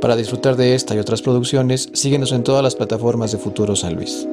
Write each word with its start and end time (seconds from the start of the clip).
Para 0.00 0.14
disfrutar 0.16 0.56
de 0.56 0.74
esta 0.74 0.94
y 0.94 0.98
otras 0.98 1.22
producciones, 1.22 1.88
síguenos 1.94 2.32
en 2.32 2.42
todas 2.44 2.62
las 2.62 2.74
plataformas 2.76 3.32
de 3.32 3.38
Futuro 3.38 3.74
San 3.74 3.94
Luis. 3.96 4.26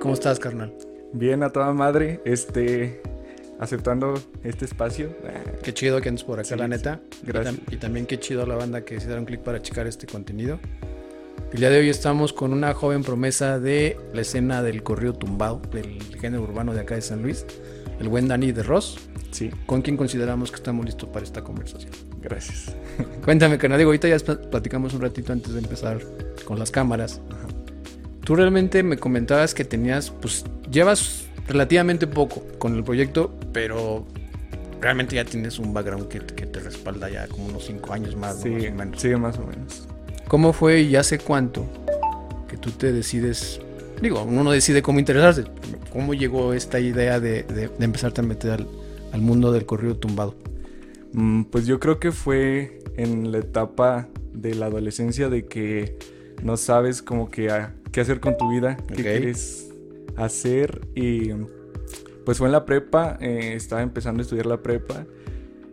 ¿Cómo 0.00 0.14
estás, 0.14 0.38
carnal? 0.38 0.72
Bien, 1.12 1.42
a 1.42 1.50
toda 1.50 1.72
madre, 1.72 2.20
este, 2.24 3.00
aceptando 3.58 4.14
este 4.42 4.64
espacio. 4.64 5.10
Qué 5.62 5.72
chido 5.74 6.00
que 6.00 6.08
andes 6.08 6.24
por 6.24 6.38
acá, 6.40 6.48
Sí, 6.48 6.56
la 6.56 6.68
neta. 6.68 7.00
gracias. 7.22 7.54
Y, 7.54 7.58
tam- 7.58 7.74
y 7.74 7.76
también 7.76 8.06
qué 8.06 8.18
chido 8.18 8.46
la 8.46 8.56
banda 8.56 8.84
que 8.84 8.98
se 9.00 9.06
dieron 9.06 9.24
clic 9.24 9.40
para 9.40 9.60
checar 9.62 9.86
este 9.86 10.06
contenido. 10.06 10.58
El 11.52 11.60
día 11.60 11.70
de 11.70 11.78
hoy 11.78 11.88
estamos 11.88 12.32
con 12.32 12.52
una 12.52 12.74
joven 12.74 13.02
promesa 13.02 13.58
de 13.58 13.96
la 14.12 14.20
escena 14.22 14.62
del 14.62 14.82
corrido 14.82 15.12
tumbado, 15.14 15.60
del 15.72 15.98
género 16.20 16.42
urbano 16.42 16.74
de 16.74 16.80
acá 16.80 16.94
de 16.94 17.00
San 17.02 17.22
Luis, 17.22 17.46
el 18.00 18.08
buen 18.08 18.28
Dani 18.28 18.52
de 18.52 18.62
Ross, 18.62 18.98
Sí, 19.30 19.50
con 19.66 19.82
quien 19.82 19.96
consideramos 19.98 20.50
que 20.50 20.56
estamos 20.56 20.86
listos 20.86 21.08
para 21.10 21.24
esta 21.24 21.42
conversación. 21.44 21.90
gracias. 22.22 22.74
Cuéntame, 23.24 23.58
digo, 23.58 23.88
ahorita 23.90 24.08
ya 24.08 24.18
pl- 24.18 24.38
platicamos 24.50 24.94
un 24.94 25.02
ratito 25.02 25.32
antes 25.32 25.52
de 25.52 25.58
empezar 25.60 26.00
con 26.46 26.58
las 26.58 26.70
cámaras. 26.70 27.20
Ajá. 27.30 27.46
Tú 28.24 28.36
realmente 28.36 28.82
me 28.82 28.96
comentabas 28.96 29.52
que 29.54 29.64
tenías, 29.64 30.10
pues, 30.10 30.44
llevas 30.70 31.26
relativamente 31.46 32.06
poco 32.06 32.42
con 32.58 32.74
el 32.74 32.84
proyecto, 32.84 33.34
pero 33.52 34.06
realmente 34.80 35.16
ya 35.16 35.24
tienes 35.24 35.58
un 35.58 35.72
background 35.74 36.08
que, 36.08 36.20
que 36.20 36.46
te 36.46 36.60
respalda 36.60 37.08
ya 37.10 37.26
como 37.28 37.46
unos 37.46 37.64
5 37.66 37.92
años 37.92 38.16
más, 38.16 38.36
¿no? 38.36 38.42
Sí, 38.42 38.50
más 38.50 38.68
o 38.70 38.74
menos. 38.76 39.00
sí, 39.02 39.08
más 39.16 39.38
o 39.38 39.46
menos. 39.46 39.88
¿Cómo 40.26 40.52
fue 40.52 40.80
y 40.82 40.96
hace 40.96 41.18
cuánto 41.18 41.66
que 42.48 42.56
tú 42.58 42.70
te 42.70 42.92
decides, 42.92 43.60
digo, 44.02 44.22
uno 44.22 44.42
no 44.44 44.50
decide 44.52 44.82
cómo 44.82 44.98
interesarse, 44.98 45.44
cómo 45.92 46.14
llegó 46.14 46.52
esta 46.54 46.80
idea 46.80 47.20
de, 47.20 47.42
de, 47.44 47.68
de 47.68 47.84
empezarte 47.84 48.20
a 48.20 48.24
meter 48.24 48.52
al, 48.52 48.68
al 49.12 49.20
mundo 49.20 49.52
del 49.52 49.66
corrido 49.66 49.96
tumbado? 49.96 50.34
Mm, 51.12 51.44
Pues 51.44 51.66
yo 51.66 51.78
creo 51.80 51.98
que 51.98 52.12
fue 52.12 52.80
en 52.96 53.32
la 53.32 53.38
etapa 53.38 54.08
de 54.32 54.54
la 54.54 54.66
adolescencia 54.66 55.28
de 55.28 55.46
que 55.46 55.96
no 56.42 56.56
sabes 56.56 57.02
como 57.02 57.30
que 57.30 57.50
a- 57.50 57.74
qué 57.92 58.00
hacer 58.00 58.20
con 58.20 58.36
tu 58.36 58.50
vida, 58.50 58.76
qué 58.88 58.94
quieres 59.02 59.70
hacer 60.16 60.80
y 60.94 61.30
pues 62.24 62.38
fue 62.38 62.46
en 62.48 62.52
la 62.52 62.64
prepa, 62.66 63.16
eh, 63.20 63.54
estaba 63.54 63.80
empezando 63.82 64.20
a 64.20 64.22
estudiar 64.22 64.46
la 64.46 64.62
prepa 64.62 65.06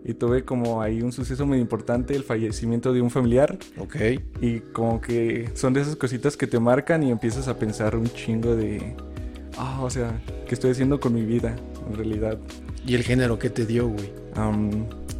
y 0.05 0.13
tuve 0.13 0.45
como 0.45 0.81
ahí 0.81 1.01
un 1.01 1.11
suceso 1.11 1.45
muy 1.45 1.59
importante, 1.59 2.15
el 2.15 2.23
fallecimiento 2.23 2.93
de 2.93 3.01
un 3.01 3.09
familiar 3.09 3.57
Ok. 3.77 3.95
y 4.39 4.59
como 4.59 5.01
que 5.01 5.49
son 5.55 5.73
de 5.73 5.81
esas 5.81 5.95
cositas 5.95 6.37
que 6.37 6.47
te 6.47 6.59
marcan 6.59 7.03
y 7.03 7.11
empiezas 7.11 7.47
a 7.47 7.57
pensar 7.57 7.95
un 7.97 8.05
chingo 8.07 8.55
de, 8.55 8.95
ah, 9.57 9.79
o 9.81 9.89
sea, 9.89 10.19
¿qué 10.47 10.55
estoy 10.55 10.71
haciendo 10.71 10.99
con 10.99 11.13
mi 11.13 11.23
vida 11.23 11.55
en 11.87 11.95
realidad? 11.95 12.37
¿Y 12.85 12.95
el 12.95 13.03
género 13.03 13.39
que 13.39 13.49
te 13.49 13.65
dio, 13.65 13.87
güey? 13.87 14.11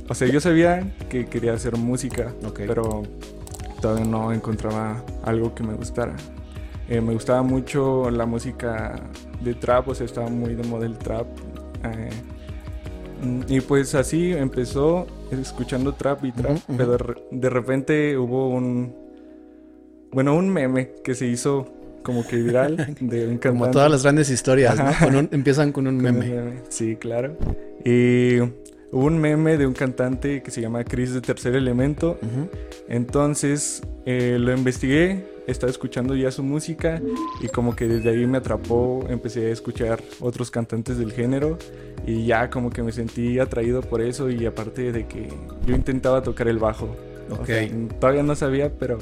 O 0.07 0.13
sea, 0.13 0.27
yo 0.27 0.39
sabía 0.39 0.95
que 1.09 1.25
quería 1.25 1.53
hacer 1.53 1.77
música, 1.77 2.33
pero 2.55 3.03
todavía 3.81 4.05
no 4.05 4.31
encontraba 4.31 5.03
algo 5.23 5.55
que 5.55 5.63
me 5.63 5.73
gustara. 5.73 6.15
Eh, 6.87 7.01
me 7.01 7.13
gustaba 7.13 7.41
mucho 7.41 8.11
la 8.11 8.25
música 8.25 8.95
de 9.41 9.55
trap, 9.55 9.87
o 9.87 9.95
sea, 9.95 10.05
estaba 10.05 10.29
muy 10.29 10.53
de 10.55 10.63
moda 10.63 10.85
el 10.85 10.97
trap. 10.97 11.27
eh, 11.83 12.09
y 13.47 13.61
pues 13.61 13.95
así 13.95 14.33
empezó 14.33 15.07
escuchando 15.31 15.93
trap 15.93 16.25
y 16.25 16.31
trap, 16.31 16.57
pero 16.77 16.97
de 17.31 17.49
repente 17.49 18.17
hubo 18.17 18.49
un, 18.49 18.93
bueno, 20.11 20.35
un 20.35 20.49
meme 20.49 20.91
que 21.03 21.15
se 21.15 21.25
hizo 21.25 21.65
como 22.05 22.25
que 22.25 22.37
viral 22.37 22.77
de 23.01 23.27
un 23.27 23.37
cantante. 23.37 23.49
Como 23.49 23.71
todas 23.71 23.89
las 23.91 24.03
grandes 24.03 24.29
historias, 24.29 24.77
¿no? 24.77 24.91
Con 25.03 25.15
un- 25.15 25.29
empiezan 25.31 25.71
con 25.73 25.87
un 25.87 25.97
Con 26.01 26.05
un 26.15 26.19
meme. 26.19 26.53
Sí, 26.69 26.95
claro. 26.95 27.35
Y 27.83 28.39
hubo 28.91 29.05
un 29.07 29.17
meme 29.19 29.57
de 29.57 29.65
un 29.67 29.73
cantante 29.73 30.41
que 30.43 30.51
se 30.51 30.61
llama 30.61 30.83
Chris 30.83 31.13
de 31.13 31.21
Tercer 31.21 31.55
Elemento. 31.55 32.17
Entonces 32.87 33.81
eh, 34.05 34.37
lo 34.39 34.53
investigué, 34.53 35.25
estaba 35.47 35.69
escuchando 35.71 36.15
ya 36.15 36.31
su 36.31 36.43
música 36.43 37.01
y 37.41 37.47
como 37.47 37.75
que 37.75 37.87
desde 37.87 38.09
ahí 38.11 38.25
me 38.27 38.37
atrapó, 38.37 39.05
empecé 39.09 39.47
a 39.47 39.49
escuchar 39.51 40.01
otros 40.19 40.51
cantantes 40.51 40.97
del 40.97 41.11
género 41.11 41.57
y 42.05 42.25
ya 42.25 42.49
como 42.49 42.69
que 42.69 42.83
me 42.83 42.91
sentí 42.91 43.39
atraído 43.39 43.81
por 43.81 44.01
eso 44.01 44.29
y 44.29 44.45
aparte 44.45 44.91
de 44.91 45.07
que 45.07 45.27
yo 45.65 45.75
intentaba 45.75 46.21
tocar 46.21 46.47
el 46.47 46.59
bajo. 46.59 46.95
O 47.31 47.35
Ok. 47.35 47.45
sea, 47.47 47.67
todavía 47.99 48.21
no 48.23 48.35
sabía, 48.35 48.71
pero 48.77 48.99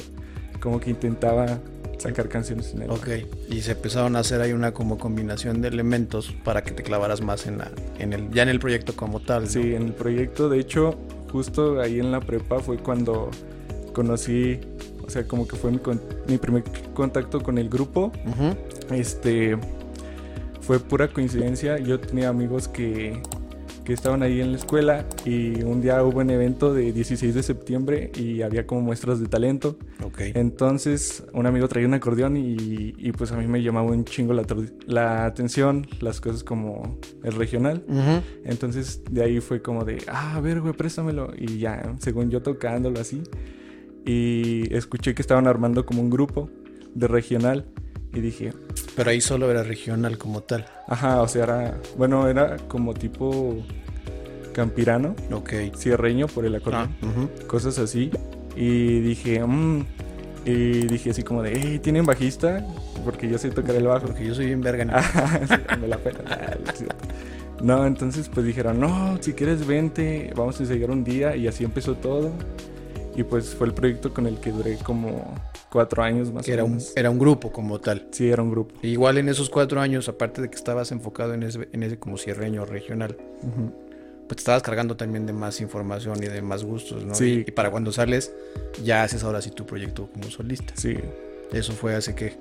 como 0.62 0.80
que 0.80 0.90
intentaba 0.90 1.60
sacar 2.04 2.30
canciones 2.30 2.74
en 2.74 2.84
el 2.84 2.92
Ok. 2.92 3.08
Y 3.50 3.62
se 3.62 3.72
empezaron 3.72 4.16
a 4.16 4.20
hacer 4.20 4.42
ahí 4.42 4.54
una 4.54 4.74
como 4.74 4.98
combinación 4.98 5.62
de 5.62 5.70
elementos 5.70 6.32
para 6.44 6.64
que 6.64 6.72
te 6.72 6.84
clavaras 6.84 7.22
más 7.22 7.48
en 7.48 7.58
la, 7.60 7.72
en 8.00 8.14
el, 8.14 8.30
ya 8.32 8.44
en 8.44 8.50
el 8.50 8.60
proyecto 8.60 8.96
como 8.96 9.20
tal. 9.20 9.44
¿no? 9.44 9.50
Sí, 9.50 9.74
en 9.74 9.84
el 9.84 9.94
proyecto, 9.94 10.50
de 10.50 10.60
hecho, 10.60 10.96
justo 11.32 11.80
ahí 11.82 12.00
en 12.00 12.12
la 12.12 12.20
prepa 12.20 12.60
fue 12.60 12.78
cuando 12.78 13.32
conocí, 13.94 14.60
o 15.06 15.10
sea, 15.10 15.26
como 15.28 15.48
que 15.48 15.56
fue 15.56 15.72
mi, 15.72 15.78
con- 15.80 16.02
mi 16.28 16.38
primer 16.38 16.64
contacto 16.94 17.42
con 17.42 17.58
el 17.58 17.70
grupo. 17.70 18.12
Este, 18.92 19.58
fue 20.62 20.80
pura 20.80 21.08
coincidencia. 21.08 21.78
Yo 21.80 22.00
tenía 22.00 22.30
amigos 22.30 22.68
que, 22.68 23.22
que 23.84 23.94
estaban 23.94 24.24
ahí 24.24 24.42
en 24.42 24.52
la 24.52 24.58
escuela 24.58 25.06
y 25.26 25.62
un 25.64 25.82
día 25.82 26.04
hubo 26.04 26.20
un 26.20 26.30
evento 26.30 26.74
de 26.74 26.94
16 26.94 27.36
de 27.36 27.44
septiembre 27.44 28.12
y 28.16 28.42
había 28.42 28.66
como 28.66 28.82
muestras 28.82 29.20
de 29.20 29.28
talento. 29.28 29.78
Ok. 30.04 30.22
Entonces, 30.34 31.24
un 31.34 31.46
amigo 31.46 31.68
traía 31.68 31.88
un 31.88 31.94
acordeón 31.94 32.38
y, 32.38 32.94
y, 32.98 33.12
pues 33.12 33.32
a 33.32 33.38
mí 33.38 33.48
me 33.48 33.62
llamaba 33.62 33.92
un 33.92 34.06
chingo 34.06 34.34
la, 34.34 34.44
la 34.86 35.26
atención, 35.26 35.88
las 36.00 36.22
cosas 36.22 36.44
como 36.44 36.98
el 37.24 37.34
regional. 37.34 37.84
Ujú. 37.88 38.22
Entonces 38.46 39.02
de 39.10 39.24
ahí 39.24 39.40
fue 39.40 39.62
como 39.62 39.84
de, 39.84 40.04
ah, 40.08 40.36
a 40.36 40.42
ver, 40.42 40.62
güey, 40.62 40.74
préstamelo. 40.74 41.32
Y 41.38 41.60
ya, 41.60 41.96
según 42.00 42.30
yo 42.30 42.42
tocándolo 42.42 43.00
así. 43.00 43.24
Y 44.06 44.74
escuché 44.76 45.14
que 45.14 45.22
estaban 45.22 45.48
armando 45.48 45.86
como 45.86 46.02
un 46.02 46.10
grupo 46.10 46.50
de 46.94 47.08
regional. 47.08 47.66
Y 48.14 48.20
dije, 48.22 48.54
Pero 48.96 49.10
ahí 49.10 49.22
solo 49.22 49.50
era 49.50 49.64
regional 49.64 50.18
como 50.18 50.42
tal. 50.42 50.66
ajá, 50.88 51.22
o 51.22 51.28
sea, 51.28 51.44
era, 51.44 51.78
bueno, 51.98 52.28
era 52.28 52.58
como 52.68 52.94
tipo 52.94 53.58
campirano, 54.54 55.16
Ok. 55.32 55.54
cierreño 55.76 56.28
por 56.28 56.46
el 56.46 56.56
acordeón, 56.56 56.96
Ah, 57.02 57.48
cosas 57.48 57.80
así. 57.80 58.12
Y 58.56 59.00
dije, 59.00 59.44
mmm. 59.44 59.84
Y 60.46 60.88
dije 60.88 61.12
así 61.12 61.24
como 61.24 61.42
de, 61.42 61.54
hey, 61.56 61.80
¿tienen 61.82 62.06
bajista? 62.06 62.64
Porque 63.06 63.30
yo 63.30 63.38
sé 63.38 63.50
tocar 63.50 63.76
el 63.76 63.88
bajo. 63.88 64.08
Porque 64.08 64.26
yo 64.28 64.36
soy 64.36 64.48
bien 64.48 64.62
verga. 64.62 65.02
sí, 65.48 65.56
me 65.80 65.88
la 65.88 65.98
sí. 66.76 66.86
No, 67.64 67.88
entonces 67.88 68.30
pues 68.30 68.46
dijeron, 68.46 68.80
no, 68.80 69.18
si 69.22 69.32
quieres 69.34 69.66
vente, 69.66 70.32
vamos 70.36 70.60
a 70.60 70.64
ensayar 70.64 70.92
un 70.92 71.04
día 71.06 71.36
y 71.38 71.48
así 71.48 71.64
empezó 71.64 71.96
todo. 71.96 72.32
Y 73.16 73.24
pues 73.24 73.54
fue 73.54 73.68
el 73.68 73.74
proyecto 73.74 74.14
con 74.14 74.26
el 74.26 74.40
que 74.40 74.52
duré 74.52 74.78
como 74.78 75.36
cuatro 75.72 76.04
años 76.04 76.32
más 76.32 76.46
que 76.46 76.52
o 76.52 76.54
era 76.54 76.64
un, 76.64 76.72
menos. 76.72 76.94
era 76.96 77.10
un 77.10 77.20
grupo 77.20 77.52
como 77.52 77.80
tal. 77.80 78.08
Sí, 78.12 78.30
era 78.30 78.42
un 78.42 78.52
grupo. 78.52 78.76
Igual 78.82 79.18
en 79.18 79.30
esos 79.30 79.50
cuatro 79.50 79.82
años, 79.82 80.10
aparte 80.10 80.42
de 80.42 80.50
que 80.50 80.56
estabas 80.56 80.92
enfocado 80.92 81.34
en 81.34 81.44
ese, 81.44 81.68
en 81.72 81.84
ese 81.84 82.00
como 82.00 82.18
cierreño 82.18 82.66
regional, 82.66 83.16
pues 84.28 84.38
te 84.38 84.42
estabas 84.42 84.64
cargando 84.64 84.96
también 84.98 85.26
de 85.26 85.34
más 85.34 85.62
información 85.62 86.24
y 86.24 86.28
de 86.28 86.42
más 86.42 86.64
gustos, 86.64 87.06
¿no? 87.06 87.14
Sí. 87.14 87.44
Y, 87.46 87.50
y 87.50 87.52
para 87.52 87.70
cuando 87.72 87.92
sales, 87.92 88.34
ya 88.84 89.04
haces 89.04 89.24
ahora 89.24 89.42
sí 89.42 89.52
tu 89.52 89.66
proyecto 89.66 90.10
como 90.12 90.30
solista. 90.30 90.74
Sí. 90.76 90.98
Eso 91.52 91.74
fue 91.74 91.96
hace 91.96 92.16
que. 92.16 92.38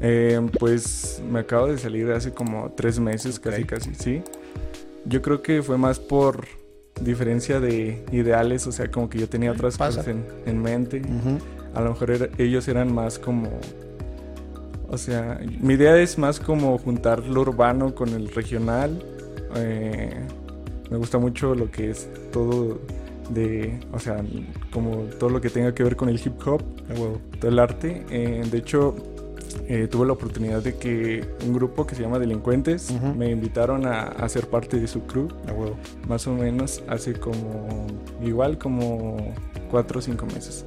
Eh, 0.00 0.40
pues 0.58 1.22
me 1.30 1.40
acabo 1.40 1.68
de 1.68 1.78
salir 1.78 2.10
hace 2.10 2.32
como 2.32 2.72
tres 2.72 2.98
meses, 2.98 3.38
casi 3.38 3.64
casi, 3.64 3.94
sí. 3.94 4.22
Yo 5.04 5.22
creo 5.22 5.42
que 5.42 5.62
fue 5.62 5.78
más 5.78 6.00
por 6.00 6.46
diferencia 7.00 7.60
de 7.60 8.04
ideales, 8.12 8.66
o 8.66 8.72
sea, 8.72 8.90
como 8.90 9.08
que 9.08 9.18
yo 9.18 9.28
tenía 9.28 9.52
otras 9.52 9.76
Pasa. 9.76 9.98
cosas 10.00 10.08
en, 10.14 10.24
en 10.46 10.62
mente. 10.62 11.02
A 11.74 11.80
lo 11.80 11.90
mejor 11.90 12.10
era- 12.12 12.28
ellos 12.38 12.68
eran 12.68 12.92
más 12.94 13.18
como... 13.18 13.48
O 14.88 14.96
sea, 14.98 15.40
mi 15.60 15.74
idea 15.74 15.98
es 15.98 16.18
más 16.18 16.38
como 16.38 16.78
juntar 16.78 17.24
lo 17.24 17.40
urbano 17.40 17.94
con 17.94 18.10
el 18.10 18.28
regional. 18.32 19.02
Eh, 19.56 20.14
me 20.90 20.96
gusta 20.96 21.18
mucho 21.18 21.54
lo 21.54 21.70
que 21.70 21.90
es 21.90 22.08
todo 22.32 22.78
de... 23.30 23.80
O 23.92 23.98
sea, 23.98 24.22
como 24.72 24.98
todo 25.18 25.30
lo 25.30 25.40
que 25.40 25.50
tenga 25.50 25.74
que 25.74 25.82
ver 25.82 25.96
con 25.96 26.08
el 26.08 26.20
hip 26.24 26.34
hop, 26.46 26.62
huevo. 26.90 27.20
todo 27.40 27.50
el 27.50 27.58
arte. 27.58 28.04
Eh, 28.10 28.44
de 28.48 28.58
hecho, 28.58 28.94
eh, 29.68 29.88
tuve 29.90 30.06
la 30.06 30.12
oportunidad 30.12 30.62
de 30.62 30.74
que 30.76 31.24
un 31.46 31.52
grupo 31.54 31.86
que 31.86 31.94
se 31.94 32.02
llama 32.02 32.18
Delincuentes 32.18 32.90
Ujú. 32.90 33.14
me 33.14 33.30
invitaron 33.30 33.86
a, 33.86 34.02
a 34.04 34.28
ser 34.28 34.48
parte 34.48 34.78
de 34.80 34.86
su 34.86 35.02
crew, 35.06 35.28
más 36.08 36.26
o 36.26 36.34
menos 36.34 36.82
hace 36.88 37.14
como... 37.14 37.86
Igual 38.22 38.58
como 38.58 39.34
cuatro 39.70 39.98
o 39.98 40.02
cinco 40.02 40.26
meses. 40.26 40.64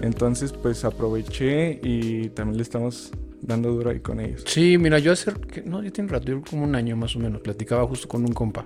Entonces, 0.00 0.52
pues 0.52 0.84
aproveché 0.84 1.78
y 1.82 2.30
también 2.30 2.56
le 2.56 2.62
estamos 2.62 3.12
dando 3.42 3.70
duro 3.72 3.90
ahí 3.90 4.00
con 4.00 4.20
ellos. 4.20 4.42
Sí, 4.46 4.78
mira, 4.78 4.98
yo 4.98 5.12
hace. 5.12 5.32
No, 5.66 5.82
ya 5.82 5.90
tiene 5.90 6.10
rato, 6.10 6.26
yo 6.32 6.42
como 6.48 6.64
un 6.64 6.74
año 6.74 6.96
más 6.96 7.14
o 7.16 7.18
menos. 7.18 7.40
Platicaba 7.42 7.86
justo 7.86 8.08
con 8.08 8.22
un 8.22 8.32
compa. 8.32 8.64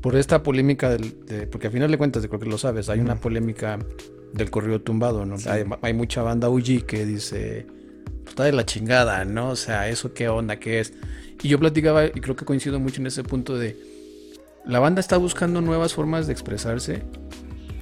Por 0.00 0.16
esta 0.16 0.42
polémica 0.42 0.90
del. 0.90 1.24
de- 1.26 1.46
porque 1.46 1.68
al 1.68 1.72
final 1.72 1.90
de 1.90 1.96
cuentas, 1.98 2.26
creo 2.26 2.40
que 2.40 2.46
lo 2.48 2.58
sabes, 2.58 2.88
hay 2.88 3.00
una 3.00 3.14
Ujú. 3.14 3.22
polémica 3.22 3.78
del 4.34 4.50
corrido 4.50 4.80
tumbado, 4.80 5.24
¿no? 5.24 5.38
Sí. 5.38 5.48
Hay, 5.48 5.64
hay 5.80 5.94
mucha 5.94 6.22
banda 6.22 6.48
UG 6.50 6.84
que 6.86 7.06
dice. 7.06 7.66
"Pues, 8.32 8.44
Está 8.44 8.44
de 8.44 8.52
la 8.52 8.64
chingada, 8.64 9.24
¿no? 9.24 9.50
O 9.50 9.56
sea, 9.56 9.88
¿eso 9.88 10.14
qué 10.14 10.28
onda? 10.28 10.56
¿Qué 10.56 10.80
es? 10.80 10.94
Y 11.42 11.48
yo 11.48 11.58
platicaba, 11.58 12.06
y 12.06 12.10
creo 12.12 12.34
que 12.34 12.44
coincido 12.44 12.78
mucho 12.80 13.00
en 13.00 13.06
ese 13.06 13.22
punto 13.22 13.58
de. 13.58 13.76
la 14.64 14.78
banda 14.78 15.00
está 15.00 15.16
buscando 15.18 15.60
nuevas 15.60 15.92
formas 15.92 16.26
de 16.26 16.32
expresarse. 16.32 17.02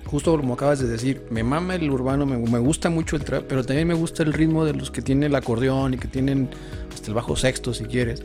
Justo 0.07 0.37
como 0.37 0.55
acabas 0.55 0.81
de 0.81 0.89
decir, 0.89 1.23
me 1.31 1.45
mama 1.45 1.77
el 1.77 1.89
urbano, 1.89 2.27
me, 2.27 2.37
me 2.37 2.59
gusta 2.59 2.91
mucho 2.91 3.15
el 3.15 3.23
trap, 3.23 3.45
pero 3.47 3.65
también 3.65 3.87
me 3.87 3.95
gusta 3.95 4.25
el 4.25 4.33
ritmo 4.33 4.65
de 4.65 4.75
los 4.75 4.91
que 4.91 5.03
tienen 5.03 5.25
el 5.25 5.35
acordeón 5.37 5.95
y 5.95 5.99
que 5.99 6.09
tienen 6.09 6.49
hasta 6.93 7.09
el 7.09 7.15
bajo 7.15 7.37
sexto, 7.37 7.73
si 7.73 7.85
quieres. 7.85 8.25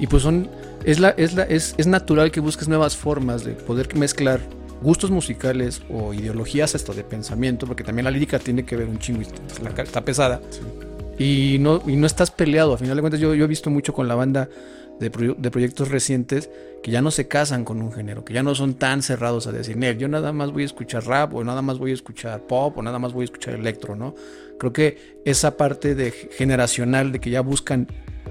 Y 0.00 0.08
pues 0.08 0.24
son, 0.24 0.48
es, 0.84 0.98
la, 0.98 1.10
es, 1.10 1.34
la, 1.34 1.44
es, 1.44 1.76
es 1.78 1.86
natural 1.86 2.32
que 2.32 2.40
busques 2.40 2.66
nuevas 2.66 2.96
formas 2.96 3.44
de 3.44 3.52
poder 3.52 3.94
mezclar 3.94 4.40
gustos 4.82 5.12
musicales 5.12 5.82
o 5.88 6.12
ideologías 6.12 6.74
hasta 6.74 6.92
de 6.92 7.04
pensamiento, 7.04 7.66
porque 7.66 7.84
también 7.84 8.04
la 8.04 8.10
lírica 8.10 8.40
tiene 8.40 8.64
que 8.64 8.74
ver 8.74 8.88
un 8.88 8.98
chingo, 8.98 9.20
está 9.20 10.04
pesada. 10.04 10.40
Y, 11.18 11.58
no, 11.60 11.82
y 11.86 11.96
no 11.96 12.06
estás 12.06 12.30
peleado. 12.30 12.74
A 12.74 12.78
final 12.78 12.96
de 12.96 13.02
cuentas, 13.02 13.20
yo, 13.20 13.34
yo 13.34 13.44
he 13.44 13.48
visto 13.48 13.70
mucho 13.70 13.92
con 13.92 14.08
la 14.08 14.14
banda 14.14 14.48
de, 14.98 15.10
proye- 15.12 15.36
de 15.36 15.50
proyectos 15.50 15.88
recientes 15.90 16.50
que 16.82 16.90
ya 16.90 17.00
no 17.02 17.10
se 17.10 17.28
casan 17.28 17.64
con 17.64 17.80
un 17.82 17.92
género, 17.92 18.24
que 18.24 18.34
ya 18.34 18.42
no 18.42 18.54
son 18.54 18.74
tan 18.74 19.02
cerrados 19.02 19.46
a 19.46 19.52
decir, 19.52 19.76
"Nel, 19.76 19.98
yo 19.98 20.08
nada 20.08 20.32
más 20.32 20.52
voy 20.52 20.62
a 20.62 20.66
escuchar 20.66 21.04
rap, 21.06 21.34
o 21.34 21.44
nada 21.44 21.62
más 21.62 21.78
voy 21.78 21.90
a 21.92 21.94
escuchar 21.94 22.40
pop, 22.46 22.76
o 22.78 22.82
nada 22.82 22.98
más 22.98 23.12
voy 23.12 23.22
a 23.22 23.24
escuchar 23.26 23.54
electro, 23.54 23.94
¿no? 23.94 24.14
Creo 24.58 24.72
que 24.72 25.16
esa 25.24 25.56
parte 25.56 25.94
de 25.94 26.10
generacional 26.12 27.12
de 27.12 27.20
que 27.20 27.30
ya 27.30 27.40
buscan 27.40 27.88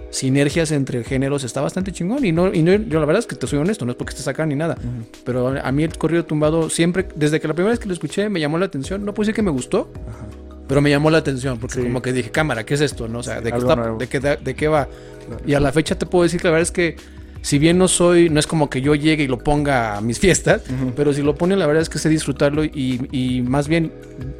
sinergias 0.10 0.72
entre 0.72 1.04
géneros 1.06 1.44
está 1.45 1.62
bastante 1.62 1.92
chingón. 1.94 2.25
Y 2.25 2.31
no, 2.34 2.54
y 2.54 2.62
no, 2.63 2.74
yo 2.74 3.00
la 3.00 3.06
verdad 3.06 3.19
es 3.19 3.27
que 3.27 3.36
te 3.36 3.48
soy 3.48 3.60
honesto, 3.60 3.86
no 3.86 3.92
es 3.92 3.98
porque 3.98 4.12
estés 4.12 4.27
acá 4.27 4.45
ni 4.45 4.56
nada. 4.56 4.77
Pero 5.25 5.48
a 5.48 5.60
a 5.62 5.72
mí 5.72 5.84
el 5.84 5.98
corrido 5.98 6.25
tumbado 6.25 6.69
siempre, 6.69 7.07
desde 7.16 7.39
que 7.39 7.48
la 7.48 7.54
primera 7.54 7.72
vez 7.72 7.80
que 7.80 7.88
lo 7.88 7.94
escuché, 7.94 8.27
me 8.30 8.39
llamó 8.39 8.57
la 8.57 8.66
atención. 8.66 9.06
No 9.06 9.13
puedo 9.13 9.25
decir 9.25 9.36
que 9.36 9.42
me 9.42 9.51
gustó, 9.51 9.92
Ajá. 10.07 10.27
Pero 10.72 10.82
me 10.82 10.90
llamó 10.90 11.10
la 11.12 11.18
atención 11.20 11.60
porque 11.60 11.76
Sí. 11.80 11.84
como 11.84 12.02
que 12.02 12.14
dije, 12.14 12.32
cámara, 12.32 12.64
¿qué 12.66 12.74
es 12.76 12.82
esto? 12.82 13.08
¿No? 13.08 13.20
O 13.20 13.24
sea, 13.24 13.42
¿de 13.42 13.52
qué, 13.52 13.58
está- 13.58 13.76
de 13.98 14.08
qué, 14.08 14.20
de, 14.20 14.56
qué 14.56 14.68
va? 14.68 14.88
Claro. 15.28 15.42
Y 15.46 15.54
a 15.54 15.60
la 15.60 15.72
fecha 15.72 15.96
te 15.98 16.06
puedo 16.06 16.24
decir 16.24 16.40
que 16.40 16.48
la 16.48 16.52
verdad 16.52 16.64
es 16.64 16.72
que 16.72 16.96
si 17.44 17.58
bien 17.58 17.78
no 17.80 17.88
soy, 17.88 18.30
no 18.30 18.40
es 18.40 18.46
como 18.46 18.70
que 18.70 18.82
yo 18.82 18.94
llegue 18.94 19.24
y 19.24 19.28
lo 19.28 19.40
ponga 19.40 19.98
a 19.98 20.02
mis 20.02 20.20
fiestas, 20.20 20.62
pero 20.96 21.12
si 21.12 21.24
lo 21.24 21.34
pone 21.36 21.56
la 21.56 21.66
verdad 21.66 21.82
es 21.82 21.90
que 21.90 21.98
sé 21.98 22.08
disfrutarlo 22.08 22.64
y, 22.64 23.08
y 23.12 23.42
más 23.42 23.68
bien 23.68 23.92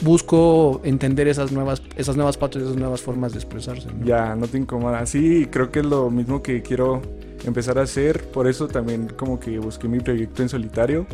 busco 0.04 0.82
entender 0.84 1.28
esas 1.28 1.52
nuevas, 1.52 1.82
esas 1.96 2.16
nuevas 2.16 2.38
patas, 2.38 2.62
esas 2.62 2.76
nuevas 2.76 3.02
formas 3.02 3.32
de 3.34 3.40
expresarse. 3.40 3.88
¿no? 3.88 4.06
Ya, 4.06 4.36
no 4.36 4.48
te 4.48 4.58
incomoda. 4.58 5.06
Sí, 5.06 5.48
creo 5.52 5.72
que 5.72 5.80
es 5.80 5.86
lo 5.86 6.10
mismo 6.10 6.42
que 6.44 6.62
quiero 6.62 7.02
empezar 7.46 7.78
a 7.80 7.84
hacer. 7.84 8.22
Por 8.26 8.48
eso 8.48 8.68
también 8.68 9.08
como 9.18 9.40
que 9.40 9.58
busqué 9.60 9.88
mi 9.88 10.00
proyecto 10.00 10.44
en 10.44 10.50
solitario. 10.50 11.06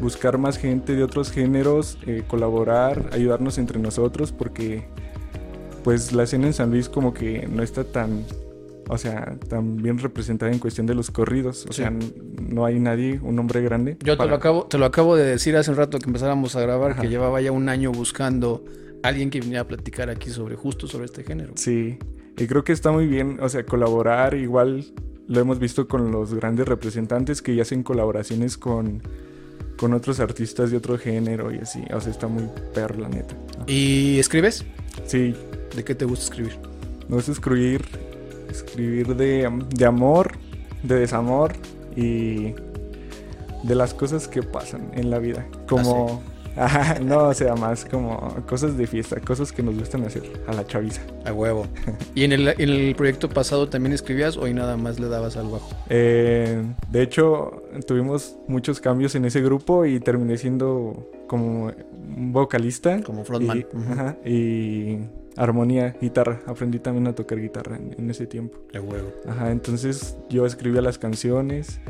Buscar 0.00 0.38
más 0.38 0.58
gente 0.58 0.94
de 0.96 1.04
otros 1.04 1.30
géneros, 1.30 1.98
eh, 2.06 2.22
colaborar, 2.26 3.10
ayudarnos 3.12 3.58
entre 3.58 3.78
nosotros, 3.78 4.32
porque 4.32 4.84
pues 5.84 6.12
la 6.12 6.24
escena 6.24 6.46
en 6.46 6.52
San 6.52 6.70
Luis 6.70 6.88
como 6.88 7.12
que 7.14 7.46
no 7.48 7.62
está 7.62 7.84
tan, 7.84 8.24
o 8.88 8.98
sea, 8.98 9.36
tan 9.48 9.76
bien 9.76 9.98
representada 9.98 10.50
en 10.52 10.58
cuestión 10.58 10.86
de 10.86 10.94
los 10.94 11.10
corridos. 11.10 11.66
O 11.68 11.72
Sí. 11.72 11.82
sea, 11.82 11.92
no 12.40 12.64
hay 12.64 12.78
nadie, 12.80 13.20
un 13.22 13.38
hombre 13.38 13.62
grande. 13.62 13.96
Yo 14.04 14.16
te 14.16 14.26
lo, 14.26 14.34
acabo, 14.34 14.64
te 14.64 14.78
lo 14.78 14.86
acabo 14.86 15.16
de 15.16 15.24
decir 15.24 15.56
hace 15.56 15.70
un 15.70 15.76
rato 15.76 15.98
que 15.98 16.06
empezáramos 16.06 16.54
a 16.56 16.60
grabar, 16.60 16.92
Ajá. 16.92 17.02
que 17.02 17.08
llevaba 17.08 17.40
ya 17.40 17.52
un 17.52 17.68
año 17.68 17.90
buscando 17.92 18.64
alguien 19.02 19.30
que 19.30 19.40
viniera 19.40 19.62
a 19.62 19.66
platicar 19.68 20.08
aquí 20.10 20.30
sobre 20.30 20.54
justo 20.56 20.86
sobre 20.86 21.06
este 21.06 21.24
género. 21.24 21.52
Sí, 21.56 21.98
y 22.38 22.46
creo 22.46 22.62
que 22.64 22.72
está 22.72 22.92
muy 22.92 23.06
bien, 23.08 23.38
o 23.40 23.48
sea, 23.48 23.64
colaborar 23.66 24.34
igual 24.34 24.84
lo 25.28 25.40
hemos 25.40 25.58
visto 25.58 25.88
con 25.88 26.10
los 26.12 26.34
grandes 26.34 26.66
representantes 26.68 27.42
que 27.42 27.54
ya 27.56 27.62
hacen 27.62 27.82
colaboraciones 27.82 28.56
con, 28.58 29.02
con 29.82 29.94
otros 29.94 30.20
artistas 30.20 30.70
de 30.70 30.76
otro 30.76 30.96
género 30.96 31.52
y 31.52 31.58
así, 31.58 31.82
o 31.92 32.00
sea, 32.00 32.12
está 32.12 32.28
muy 32.28 32.48
perro 32.72 33.00
la 33.00 33.08
neta. 33.08 33.34
¿Y 33.66 34.16
escribes? 34.20 34.64
Sí, 35.06 35.34
¿De 35.74 35.82
qué 35.82 35.96
te 35.96 36.04
gusta 36.04 36.26
escribir? 36.26 36.56
me 37.08 37.16
gusta 37.16 37.32
escribir, 37.32 37.82
escribir 38.48 39.16
de, 39.16 39.50
de 39.74 39.84
amor, 39.84 40.38
de 40.84 41.00
desamor 41.00 41.54
y 41.96 42.54
de 43.64 43.74
las 43.74 43.92
cosas 43.92 44.28
que 44.28 44.44
pasan 44.44 44.92
en 44.94 45.10
la 45.10 45.18
vida, 45.18 45.48
como... 45.68 46.22
Ajá, 46.56 46.98
no, 47.00 47.28
o 47.28 47.34
sea, 47.34 47.54
más 47.54 47.84
como 47.84 48.18
cosas 48.46 48.76
de 48.76 48.86
fiesta, 48.86 49.20
cosas 49.20 49.52
que 49.52 49.62
nos 49.62 49.76
gustan 49.78 50.04
hacer 50.04 50.22
a 50.46 50.52
la 50.52 50.66
chaviza. 50.66 51.02
A 51.24 51.32
huevo. 51.32 51.66
¿Y 52.14 52.24
en 52.24 52.32
el, 52.32 52.48
en 52.48 52.68
el 52.68 52.94
proyecto 52.94 53.28
pasado 53.28 53.68
también 53.68 53.92
escribías 53.92 54.36
o 54.36 54.44
ahí 54.44 54.54
nada 54.54 54.76
más 54.76 55.00
le 55.00 55.08
dabas 55.08 55.36
al 55.36 55.48
bajo? 55.48 55.70
Eh, 55.88 56.62
de 56.90 57.02
hecho, 57.02 57.62
tuvimos 57.86 58.36
muchos 58.48 58.80
cambios 58.80 59.14
en 59.14 59.24
ese 59.24 59.40
grupo 59.40 59.86
y 59.86 60.00
terminé 60.00 60.36
siendo 60.36 61.10
como 61.26 61.72
vocalista. 62.16 63.02
Como 63.02 63.24
frontman. 63.24 63.58
Y, 63.58 63.92
ajá, 63.92 64.16
y 64.24 64.98
armonía, 65.36 65.96
guitarra. 66.00 66.40
Aprendí 66.46 66.78
también 66.78 67.06
a 67.06 67.14
tocar 67.14 67.40
guitarra 67.40 67.76
en, 67.76 67.94
en 67.98 68.10
ese 68.10 68.26
tiempo. 68.26 68.58
A 68.74 68.80
huevo. 68.80 69.12
Ajá, 69.26 69.50
entonces 69.50 70.16
yo 70.28 70.44
escribía 70.44 70.82
las 70.82 70.98
canciones. 70.98 71.80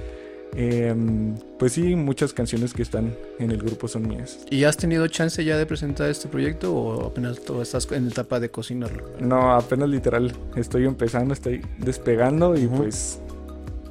Em, 0.55 1.35
pues 1.59 1.73
sí, 1.73 1.97
muchas 1.97 2.33
canciones 2.35 2.75
que 2.75 2.83
están 2.83 3.15
en 3.39 3.51
el 3.51 3.59
grupo 3.59 3.89
son 3.89 4.07
mías. 4.07 4.41
¿Y 4.51 4.65
has 4.65 4.77
tenido 4.77 5.07
chance 5.09 5.43
ya 5.45 5.57
de 5.57 5.65
presentar 5.65 6.11
este 6.11 6.29
proyecto 6.29 6.75
o 6.75 7.07
apenas 7.07 7.41
tú 7.41 7.61
estás 7.63 7.91
en 7.93 8.09
etapa 8.09 8.39
de 8.39 8.51
cocinarlo? 8.51 9.05
No, 9.21 9.55
apenas 9.55 9.89
literal, 9.89 10.33
estoy 10.57 10.85
empezando, 10.85 11.33
estoy 11.33 11.63
despegando 11.79 12.55
y 12.57 12.67
pues 12.67 13.19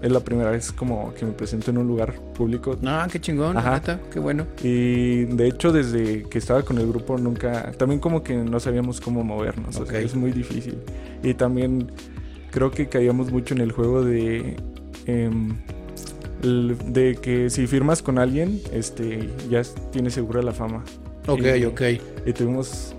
es 0.04 0.12
la 0.12 0.20
primera 0.20 0.52
vez 0.52 0.72
como 0.72 1.14
que 1.16 1.26
me 1.26 1.32
presento 1.32 1.70
en 1.72 1.78
un 1.78 1.88
lugar 1.88 2.14
público 2.34 2.76
No, 2.82 3.00
qué 3.12 3.20
chingón, 3.22 3.56
Ajá. 3.58 3.76
neta, 3.76 4.00
qué 4.12 4.20
bueno. 4.20 4.46
Y 4.64 5.26
de 5.26 5.48
hecho 5.48 5.72
desde 5.72 6.24
que 6.24 6.38
estaba 6.38 6.62
con 6.64 6.78
el 6.78 6.88
grupo 6.88 7.18
nunca, 7.18 7.72
también 7.74 8.00
como 8.00 8.22
que 8.24 8.36
no 8.36 8.60
sabíamos 8.60 9.02
cómo 9.02 9.24
movernos, 9.24 9.78
o 9.78 9.86
sea, 9.86 10.00
es 10.00 10.16
muy 10.16 10.32
difícil. 10.32 10.78
Y 11.24 11.34
también 11.34 11.92
creo 12.52 12.70
que 12.70 12.88
caíamos 12.88 13.32
mucho 13.32 13.54
en 13.56 13.62
el 13.62 13.72
juego 13.72 14.04
de, 14.04 14.58
el- 15.08 15.54
de 16.42 17.18
que 17.22 17.50
si 17.50 17.68
firmas 17.68 18.02
con 18.02 18.18
alguien, 18.18 18.60
este, 18.74 19.30
ya 19.50 19.62
tienes 19.92 20.14
segura 20.14 20.42
la 20.42 20.52
fama. 20.54 20.84
Ok, 21.28 21.42
Y- 21.60 21.66
ok. 21.66 21.82
Y 22.26 22.34
tuvimos 22.34 22.96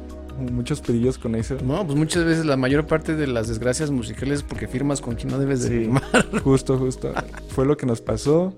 muchos 0.51 0.81
pedillos 0.81 1.19
con 1.19 1.35
eso. 1.35 1.57
No, 1.65 1.85
pues 1.87 1.99
muchas 1.99 2.25
veces 2.25 2.47
la 2.47 2.57
mayor 2.57 2.87
parte 2.87 3.15
de 3.17 3.27
las 3.27 3.49
desgracias 3.49 3.91
musicales 3.91 4.39
es 4.39 4.43
porque 4.43 4.67
firmas 4.69 5.01
con 5.01 5.15
quien 5.15 5.29
no 5.33 5.39
debes 5.39 5.63
de 5.63 5.69
Sí. 5.69 5.75
firmar. 5.81 6.03
Justo, 6.45 6.79
justo. 6.79 7.13
Fue 7.49 7.67
lo 7.67 7.77
que 7.77 7.87
nos 7.87 8.01
pasó. 8.01 8.57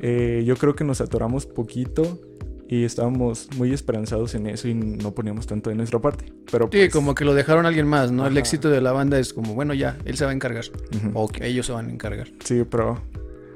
Eh, 0.00 0.42
yo 0.46 0.56
creo 0.56 0.74
que 0.74 0.84
nos 0.84 1.00
atoramos 1.00 1.46
poquito 1.46 2.18
y 2.68 2.84
estábamos 2.84 3.48
muy 3.56 3.72
esperanzados 3.72 4.34
en 4.34 4.46
eso 4.48 4.68
y 4.68 4.74
no 4.74 5.14
poníamos 5.14 5.46
tanto 5.46 5.70
de 5.70 5.76
nuestra 5.76 5.98
parte. 6.00 6.32
Pero 6.50 6.64
Sí, 6.72 6.78
pues, 6.78 6.92
como 6.92 7.14
que 7.14 7.24
lo 7.24 7.34
dejaron 7.34 7.64
a 7.66 7.68
alguien 7.68 7.86
más, 7.86 8.10
¿no? 8.10 8.26
El 8.26 8.32
Ajá. 8.32 8.40
éxito 8.40 8.68
de 8.70 8.80
la 8.80 8.92
banda 8.92 9.18
es 9.18 9.32
como, 9.32 9.54
bueno, 9.54 9.72
ya, 9.74 9.96
él 10.04 10.16
se 10.16 10.24
va 10.24 10.30
a 10.32 10.34
encargar. 10.34 10.64
ujú. 10.96 11.10
O 11.14 11.28
que 11.28 11.46
ellos 11.46 11.66
se 11.66 11.72
van 11.72 11.88
a 11.88 11.92
encargar. 11.92 12.28
Sí, 12.42 12.62
pero 12.68 13.00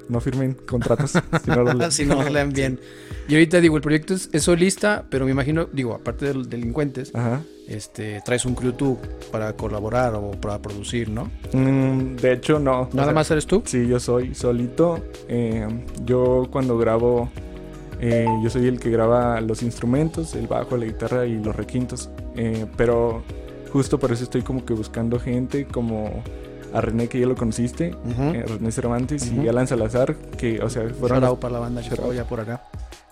no 0.09 0.21
firmen 0.21 0.55
contratos. 0.55 1.13
si 1.45 1.51
no 1.51 1.91
si 1.91 2.07
no 2.07 2.23
lean 2.29 2.53
bien. 2.53 2.81
Y 3.29 3.35
ahorita 3.35 3.61
digo, 3.61 3.77
el 3.77 3.83
proyecto 3.83 4.15
es, 4.15 4.31
es 4.33 4.43
solista, 4.45 5.05
pero 5.11 5.27
me 5.27 5.31
imagino, 5.33 5.67
digo, 5.73 5.95
aparte 5.95 6.27
de 6.27 6.35
los 6.35 6.49
delincuentes, 6.49 7.15
Ajá. 7.15 7.43
este, 7.67 8.23
traes 8.25 8.45
un 8.47 8.55
crew 8.55 8.73
tú 8.73 8.99
para 9.31 9.53
colaborar 9.53 10.15
o 10.15 10.31
para 10.33 10.61
producir, 10.61 11.11
¿no? 11.11 11.31
Mm, 11.53 12.17
de 12.17 12.33
hecho, 12.33 12.59
no. 12.59 12.83
O 12.83 12.89
Nada 12.93 13.09
sea, 13.09 13.15
más 13.15 13.31
eres 13.31 13.47
tú. 13.47 13.63
Sí, 13.67 13.87
yo 13.87 14.01
soy 14.01 14.35
solito. 14.35 15.05
Eh, 15.29 15.67
yo 16.05 16.49
cuando 16.51 16.79
grabo, 16.79 17.31
eh, 18.01 18.27
yo 18.43 18.49
soy 18.49 18.67
el 18.67 18.81
que 18.81 18.91
graba 18.91 19.41
los 19.43 19.63
instrumentos, 19.63 20.35
el 20.35 20.47
bajo, 20.47 20.77
la 20.77 20.87
guitarra 20.87 21.27
y 21.27 21.43
los 21.43 21.55
requintos. 21.55 22.09
Eh, 22.37 22.65
pero 22.77 23.23
justo 23.73 23.99
por 23.99 24.13
eso 24.13 24.25
estoy 24.25 24.41
como 24.43 24.65
que 24.65 24.73
buscando 24.73 25.21
gente 25.21 25.67
como 25.67 26.23
a 26.73 26.81
René 26.81 27.09
que 27.09 27.19
ya 27.21 27.27
lo 27.27 27.35
conociste, 27.35 27.95
eh, 28.19 28.45
René 28.47 28.71
Cervantes 28.73 29.31
Ujú. 29.31 29.43
y 29.43 29.49
Alan 29.49 29.67
Salazar, 29.67 30.15
que, 30.37 30.61
o 30.61 30.69
sea, 30.71 30.89
fueron 30.91 31.25
out 31.25 31.39
para 31.41 31.55
la 31.55 31.59
banda 31.61 31.83
que 31.83 32.15
ya 32.15 32.25
por 32.25 32.41
acá. 32.41 32.63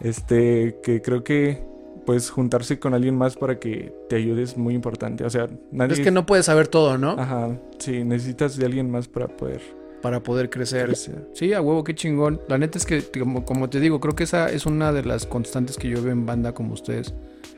este, 0.01 0.79
que 0.83 1.01
creo 1.03 1.25
que 1.25 1.63
pues 2.05 2.31
juntarse 2.31 2.79
con 2.79 2.95
alguien 2.95 3.17
más 3.17 3.35
para 3.37 3.59
que 3.59 3.93
te 4.09 4.15
ayude 4.17 4.43
es 4.43 4.57
muy 4.57 4.75
importante. 4.75 5.25
O 5.25 5.31
sea, 5.31 5.49
nadie... 5.73 5.95
Es 5.95 6.01
que 6.01 6.13
no 6.13 6.25
puedes 6.25 6.47
saber 6.47 6.69
todo, 6.69 6.99
¿no? 6.99 7.13
Ajá, 7.19 7.59
sí, 7.79 8.05
necesitas 8.05 8.57
de 8.57 8.65
alguien 8.65 8.89
más 8.91 9.09
para 9.09 9.27
poder 9.27 9.61
Para 10.03 10.23
poder 10.23 10.49
crecer. 10.49 10.87
crecer. 10.87 11.29
Sí, 11.35 11.53
a 11.53 11.61
huevo, 11.61 11.83
qué 11.83 11.97
chingón. 11.97 12.41
La 12.49 12.59
neta 12.59 12.79
es 12.79 12.87
que, 12.87 13.03
como, 13.19 13.45
como 13.45 13.69
te 13.71 13.81
digo, 13.81 13.99
creo 13.99 14.15
que 14.15 14.23
esa 14.23 14.49
es 14.51 14.67
una 14.67 14.93
de 14.93 15.03
las 15.05 15.27
constantes 15.27 15.79
que 15.79 15.89
yo 15.89 16.01
veo 16.01 16.13
en 16.13 16.27
banda 16.27 16.53
como 16.53 16.75
ustedes, 16.75 17.13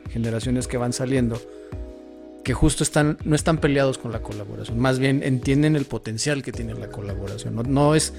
generaciones 0.09 0.67
que 0.67 0.77
van 0.77 0.93
saliendo, 0.93 1.39
que 2.43 2.53
justo 2.53 2.83
están, 2.83 3.17
no 3.25 3.35
están 3.35 3.57
peleados 3.59 3.97
con 3.97 4.11
la 4.11 4.21
colaboración, 4.21 4.79
más 4.79 4.97
bien 4.99 5.21
entienden 5.23 5.75
el 5.75 5.85
potencial 5.85 6.41
que 6.43 6.51
tiene 6.51 6.73
la 6.73 6.89
colaboración. 6.89 7.55
No, 7.55 7.63
no 7.63 7.95
es, 7.95 8.13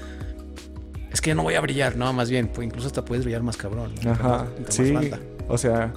es 1.11 1.21
que 1.21 1.35
no 1.35 1.43
voy 1.43 1.55
a 1.55 1.61
brillar, 1.61 1.97
no, 1.97 2.13
más 2.13 2.29
bien, 2.29 2.47
pues 2.47 2.65
incluso 2.65 2.87
hasta 2.87 3.03
puedes 3.03 3.23
brillar 3.25 3.43
más 3.43 3.57
cabrón. 3.57 3.93
¿no? 4.03 4.11
Ajá, 4.11 4.47
más- 4.59 4.79
entre 4.79 4.93
más 4.93 5.03
sí. 5.05 5.11
O 5.49 5.57
sea, 5.57 5.93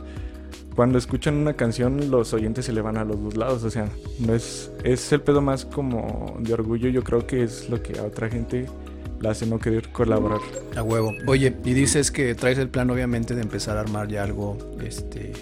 cuando 0.75 0.99
escuchan 0.99 1.35
una 1.37 1.53
canción, 1.55 2.11
los 2.11 2.33
oyentes 2.33 2.65
se 2.65 2.73
le 2.73 2.81
van 2.81 2.97
a 2.97 3.05
los 3.05 3.23
dos 3.23 3.37
lados. 3.37 3.63
O 3.63 3.71
sea, 3.71 3.89
no 4.19 4.35
es, 4.35 4.73
es 4.83 5.13
el 5.13 5.21
pedo 5.21 5.41
más 5.41 5.65
como 5.65 6.37
de 6.41 6.53
orgullo. 6.53 6.89
Yo 6.89 7.05
creo 7.05 7.27
que 7.29 7.45
es 7.45 7.69
lo 7.71 7.81
que 7.81 7.97
a 8.01 8.03
otra 8.03 8.29
gente 8.29 8.67
la 9.21 9.31
hace 9.31 9.47
no 9.47 9.61
querer 9.61 9.91
colaborar. 9.93 10.41
A 10.75 10.83
huevo. 10.83 11.13
Oye, 11.29 11.55
y 11.65 11.75
dices 11.75 12.11
que 12.11 12.35
traes 12.35 12.59
el 12.59 12.69
plan, 12.69 12.91
obviamente, 12.91 13.37
de 13.37 13.43
empezar 13.43 13.77
a 13.77 13.83
armar 13.83 14.09
ya 14.09 14.25
algo, 14.25 14.59
este, 14.85 15.33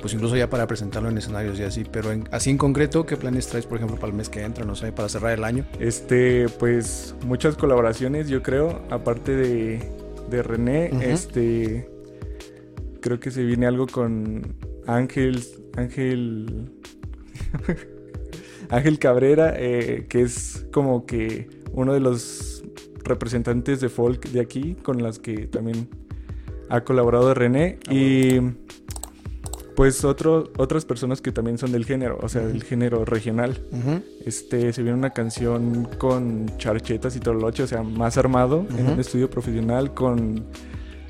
pues 0.00 0.12
incluso 0.14 0.36
ya 0.36 0.48
para 0.50 0.66
presentarlo 0.66 1.08
en 1.08 1.18
escenarios 1.18 1.58
y 1.58 1.62
así, 1.62 1.84
pero 1.90 2.12
en- 2.12 2.28
así 2.30 2.50
en 2.50 2.58
concreto, 2.58 3.06
¿qué 3.06 3.16
planes 3.16 3.46
traes, 3.48 3.66
por 3.66 3.76
ejemplo, 3.78 3.96
para 3.98 4.10
el 4.10 4.16
mes 4.16 4.28
que 4.28 4.42
entra, 4.42 4.64
no 4.64 4.74
sé, 4.76 4.92
para 4.92 5.08
cerrar 5.08 5.32
el 5.36 5.44
año? 5.44 5.64
Este, 5.80 6.46
pues 6.58 7.14
muchas 7.24 7.56
colaboraciones, 7.56 8.28
yo 8.28 8.42
creo, 8.42 8.82
aparte 8.90 9.34
de, 9.34 9.90
de 10.30 10.42
René. 10.42 10.90
Este. 11.12 11.88
Creo 13.00 13.20
que 13.20 13.30
se 13.30 13.44
viene 13.44 13.66
algo 13.66 13.86
con 13.86 14.54
Ángel. 14.86 15.42
Ángel. 15.76 16.70
Ángel 18.68 18.98
Cabrera, 18.98 19.54
eh, 19.56 20.06
que 20.08 20.22
es 20.22 20.66
como 20.72 21.06
que 21.06 21.48
uno 21.72 21.92
de 21.94 22.00
los 22.00 22.64
representantes 23.04 23.80
de 23.80 23.88
folk 23.88 24.28
de 24.30 24.40
aquí, 24.40 24.74
con 24.82 25.02
las 25.02 25.18
que 25.20 25.46
también 25.46 25.88
ha 26.68 26.80
colaborado 26.82 27.32
René. 27.32 27.78
Ah, 27.86 27.94
y 27.94 28.40
pues 29.76 30.04
otro, 30.04 30.50
otras 30.56 30.86
personas 30.86 31.20
que 31.20 31.30
también 31.30 31.58
son 31.58 31.70
del 31.70 31.84
género, 31.84 32.18
o 32.22 32.28
sea, 32.28 32.42
del 32.46 32.64
género 32.64 33.04
regional. 33.04 33.60
Este, 34.24 34.72
se 34.72 34.82
viene 34.82 34.98
una 34.98 35.10
canción 35.10 35.88
con 35.98 36.50
charchetas 36.56 37.14
y 37.14 37.20
tololoche, 37.20 37.62
o 37.62 37.66
sea, 37.66 37.82
más 37.82 38.16
armado, 38.16 38.66
en 38.76 38.88
un 38.88 38.98
estudio 38.98 39.28
profesional 39.28 39.92
con, 39.92 40.46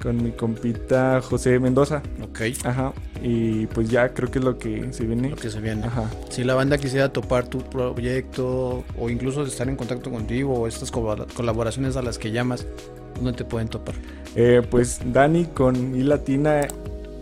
con 0.03 0.23
mi 0.23 0.33
compita 0.33 1.21
José 1.23 1.61
Mendoza. 1.61 2.03
Ok. 2.23 2.41
Ajá. 2.65 2.93
Y 3.23 3.67
pues 3.69 3.89
ya 3.89 4.13
creo 4.13 4.31
que 4.31 4.41
es 4.41 4.45
lo 4.45 4.59
que 4.59 4.93
se 4.93 5.07
viene. 5.07 5.31
Lo 5.31 5.37
que 5.37 5.49
se 5.49 5.61
viene. 5.61 5.87
Ajá. 5.87 6.11
Si 6.29 6.43
la 6.43 6.55
banda 6.55 6.77
quisiera 6.77 7.13
topar 7.13 7.47
tu 7.49 7.59
proyecto 7.59 8.85
o 8.99 9.09
incluso 9.09 9.45
estar 9.45 9.69
en 9.69 9.77
contacto 9.77 10.11
contigo 10.11 10.53
o 10.53 10.67
estas 10.67 10.91
colaboraciones 10.91 11.97
a 11.97 12.03
las 12.03 12.19
que 12.19 12.33
llamas, 12.33 12.67
¿dónde 13.15 13.33
te 13.33 13.45
pueden 13.45 13.69
topar? 13.69 13.95
Eh, 14.35 14.61
pues 14.69 15.01
Dani 15.13 15.47
con 15.47 15.95
I 15.95 16.03
latina 16.03 16.67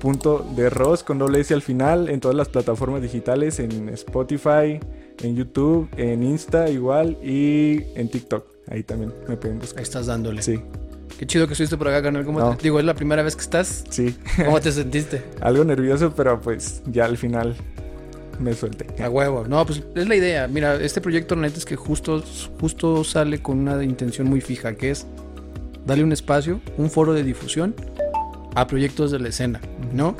punto 0.05 0.47
de 0.55 0.69
Ross 0.69 1.03
con 1.03 1.17
doble 1.17 1.41
S 1.41 1.55
al 1.55 1.63
final 1.63 2.11
en 2.11 2.21
todas 2.21 2.37
las 2.37 2.51
plataformas 2.51 3.01
digitales, 3.01 3.59
en 3.59 3.89
Spotify, 3.89 4.79
en 5.23 5.35
YouTube, 5.35 5.89
en 5.97 6.23
Insta 6.23 6.69
igual 6.69 7.17
y 7.23 7.81
en 7.95 8.11
TikTok. 8.11 8.45
Ahí 8.71 8.83
también 8.83 9.15
me 9.27 9.39
pueden 9.39 9.59
buscar. 9.59 9.79
Ahí 9.79 9.83
estás 9.83 10.05
dándole. 10.05 10.43
Sí. 10.43 10.61
Qué 11.19 11.27
chido 11.27 11.47
que 11.47 11.55
estuviste 11.55 11.79
por 11.79 11.89
acá, 11.89 12.03
carnal. 12.03 12.27
¿Cómo 12.27 12.55
te 12.55 12.65
digo? 12.65 12.79
¿Es 12.79 12.85
la 12.85 12.93
primera 12.93 13.23
vez 13.23 13.35
que 13.35 13.41
estás? 13.41 13.85
Sí. 13.89 14.15
¿Cómo 14.45 14.61
te 14.61 14.73
sentiste? 14.73 15.23
Algo 15.41 15.65
nervioso, 15.65 16.13
pero 16.15 16.39
pues 16.39 16.83
ya 16.85 17.07
al 17.07 17.17
final 17.17 17.57
me 18.39 18.53
suelte. 18.53 19.03
A 19.03 19.09
huevo. 19.09 19.47
No, 19.49 19.65
pues 19.65 19.83
es 19.95 20.07
la 20.07 20.17
idea. 20.17 20.47
Mira, 20.49 20.75
este 20.83 21.01
proyecto 21.01 21.35
neta 21.35 21.57
es 21.57 21.65
que 21.65 21.77
justo, 21.77 22.23
justo 22.61 23.05
sale 23.05 23.41
con 23.41 23.59
una 23.59 23.83
intención 23.83 24.29
muy 24.29 24.43
fija, 24.43 24.75
que 24.75 24.91
es 24.91 25.07
darle 25.87 26.05
un 26.05 26.13
espacio, 26.13 26.61
un 26.77 26.91
foro 26.91 27.15
de 27.15 27.23
difusión 27.23 27.75
a 28.55 28.67
proyectos 28.67 29.11
de 29.11 29.19
la 29.19 29.29
escena, 29.29 29.61
¿no? 29.93 30.17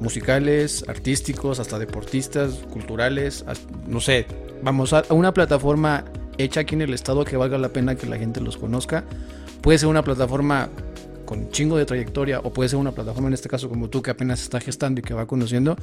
Musicales, 0.00 0.84
artísticos, 0.88 1.58
hasta 1.58 1.78
deportistas, 1.78 2.52
culturales, 2.70 3.44
no 3.86 4.00
sé, 4.00 4.26
vamos 4.62 4.92
a 4.92 5.04
una 5.10 5.32
plataforma 5.32 6.04
hecha 6.38 6.60
aquí 6.60 6.74
en 6.74 6.82
el 6.82 6.94
estado 6.94 7.24
que 7.24 7.36
valga 7.36 7.58
la 7.58 7.70
pena 7.70 7.96
que 7.96 8.06
la 8.06 8.16
gente 8.16 8.40
los 8.40 8.56
conozca. 8.56 9.04
Puede 9.60 9.78
ser 9.78 9.88
una 9.88 10.04
plataforma 10.04 10.68
con 11.24 11.50
chingo 11.50 11.76
de 11.76 11.84
trayectoria 11.84 12.40
o 12.40 12.52
puede 12.52 12.70
ser 12.70 12.78
una 12.78 12.92
plataforma 12.92 13.28
en 13.28 13.34
este 13.34 13.48
caso 13.48 13.68
como 13.68 13.88
tú 13.90 14.00
que 14.00 14.10
apenas 14.10 14.40
está 14.40 14.60
gestando 14.60 15.00
y 15.00 15.02
que 15.02 15.12
va 15.14 15.26
conociendo, 15.26 15.76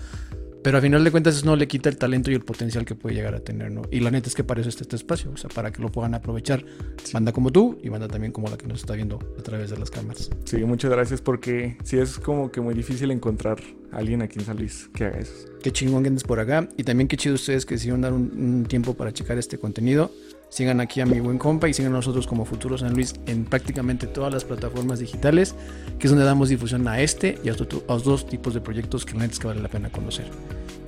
pero 0.66 0.80
a 0.80 0.82
final 0.82 1.04
de 1.04 1.12
cuentas 1.12 1.36
eso 1.36 1.46
no 1.46 1.56
le 1.56 1.68
quita 1.68 1.90
el 1.90 1.98
talento 2.00 2.32
y 2.32 2.34
el 2.34 2.42
potencial 2.42 2.86
que 2.86 2.96
puede 2.96 3.14
llegar 3.14 3.36
a 3.36 3.40
tener, 3.40 3.72
¿no? 3.72 3.84
Y 3.92 4.00
la 4.00 4.10
neta 4.10 4.30
es 4.30 4.34
que 4.34 4.44
para 4.44 4.62
eso 4.62 4.70
está 4.70 4.82
este 4.82 4.96
espacio, 4.96 5.30
o 5.32 5.38
sea, 5.38 5.48
para 5.48 5.72
que 5.72 5.80
lo 5.80 5.92
puedan 5.92 6.16
aprovechar. 6.16 6.66
Banda 7.14 7.32
como 7.32 7.52
tú 7.52 7.78
y 7.84 7.90
banda 7.90 8.08
también 8.08 8.32
como 8.32 8.50
la 8.50 8.58
que 8.58 8.66
nos 8.66 8.80
está 8.80 8.96
viendo 8.96 9.20
a 9.38 9.44
través 9.44 9.70
de 9.70 9.78
las 9.78 9.92
cámaras. 9.92 10.32
Sí, 10.44 10.58
muchas 10.64 10.90
gracias 10.90 11.22
porque 11.22 11.78
sí 11.84 12.00
es 12.00 12.18
como 12.18 12.52
que 12.52 12.62
muy 12.62 12.74
difícil 12.74 13.12
encontrar 13.12 13.60
a 13.92 13.98
alguien 13.98 14.24
aquí 14.24 14.40
en 14.40 14.46
San 14.46 14.58
Luis 14.58 14.90
que 14.92 15.06
haga 15.06 15.20
eso. 15.20 15.55
Qué 15.66 15.72
chingón 15.72 16.04
que 16.04 16.10
andes 16.10 16.24
por 16.24 16.40
acá 16.40 16.70
y 16.78 16.84
también 16.84 17.08
qué 17.08 17.18
chido 17.18 17.34
ustedes 17.34 17.66
que 17.66 17.74
decidieron 17.74 18.02
dar 18.02 18.14
un 18.14 18.68
tiempo 18.70 18.94
para 18.94 19.12
checar 19.12 19.40
este 19.40 19.58
contenido. 19.58 20.12
Sigan 20.50 20.80
aquí 20.80 21.02
a 21.02 21.08
mi 21.08 21.20
buen 21.20 21.40
compa 21.40 21.68
y 21.68 21.74
sigan 21.74 21.92
a 21.94 21.96
nosotros 21.96 22.28
como 22.28 22.46
Futuro 22.46 22.78
San 22.78 22.94
Luis 22.94 23.16
en 23.26 23.46
prácticamente 23.46 24.06
todas 24.06 24.32
las 24.32 24.44
plataformas 24.44 25.00
digitales, 25.00 25.56
que 25.98 26.06
es 26.06 26.12
donde 26.12 26.24
damos 26.24 26.50
difusión 26.50 26.88
a 26.88 27.00
este 27.00 27.40
y 27.44 27.50
a, 27.50 27.56
los 27.56 28.04
dos 28.04 28.30
tipos 28.30 28.54
de 28.54 28.62
proyectos 28.62 29.06
que 29.06 29.18
es 29.18 29.40
que 29.40 29.48
vale 29.48 29.60
la 29.60 29.70
pena 29.70 29.90
conocer. 29.90 30.28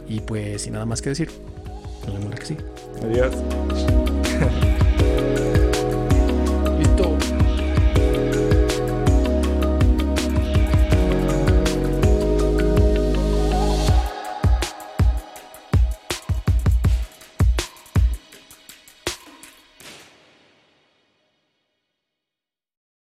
Y 0.08 0.20
pues 0.20 0.62
sin 0.62 0.74
nada 0.74 0.86
más 0.86 1.02
que 1.02 1.10
decir, 1.10 1.32
nos 2.06 2.14
vemos 2.14 2.30
la 2.30 2.36
que 2.36 2.46
sí. 2.46 2.58
Adiós. 3.02 3.34